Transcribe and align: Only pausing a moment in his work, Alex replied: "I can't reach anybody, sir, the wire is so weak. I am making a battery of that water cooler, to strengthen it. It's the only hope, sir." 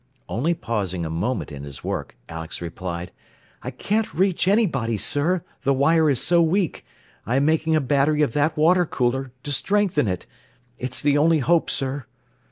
Only 0.27 0.55
pausing 0.55 1.05
a 1.05 1.11
moment 1.11 1.51
in 1.51 1.63
his 1.63 1.83
work, 1.83 2.17
Alex 2.27 2.59
replied: 2.59 3.11
"I 3.61 3.69
can't 3.69 4.11
reach 4.15 4.47
anybody, 4.47 4.97
sir, 4.97 5.43
the 5.61 5.75
wire 5.75 6.09
is 6.09 6.19
so 6.19 6.41
weak. 6.41 6.83
I 7.27 7.35
am 7.35 7.45
making 7.45 7.75
a 7.75 7.81
battery 7.81 8.23
of 8.23 8.33
that 8.33 8.57
water 8.57 8.87
cooler, 8.87 9.31
to 9.43 9.51
strengthen 9.51 10.07
it. 10.07 10.25
It's 10.79 11.03
the 11.03 11.19
only 11.19 11.37
hope, 11.37 11.69
sir." 11.69 12.07